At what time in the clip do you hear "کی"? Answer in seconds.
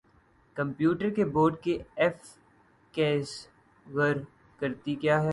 1.09-1.23, 1.57-1.77